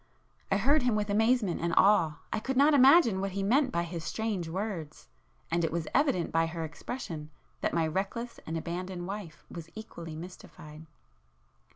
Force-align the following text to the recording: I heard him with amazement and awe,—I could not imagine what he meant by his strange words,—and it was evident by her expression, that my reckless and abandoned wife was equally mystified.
I 0.51 0.57
heard 0.57 0.81
him 0.81 0.95
with 0.95 1.11
amazement 1.11 1.61
and 1.61 1.75
awe,—I 1.77 2.39
could 2.39 2.57
not 2.57 2.73
imagine 2.73 3.21
what 3.21 3.33
he 3.33 3.43
meant 3.43 3.71
by 3.71 3.83
his 3.83 4.03
strange 4.03 4.49
words,—and 4.49 5.63
it 5.63 5.71
was 5.71 5.87
evident 5.93 6.31
by 6.31 6.47
her 6.47 6.65
expression, 6.65 7.29
that 7.59 7.71
my 7.75 7.85
reckless 7.85 8.39
and 8.47 8.57
abandoned 8.57 9.05
wife 9.05 9.45
was 9.51 9.69
equally 9.75 10.15
mystified. 10.15 10.87